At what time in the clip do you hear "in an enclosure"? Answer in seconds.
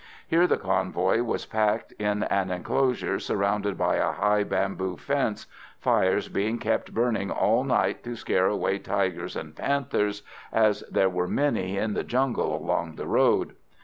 1.99-3.19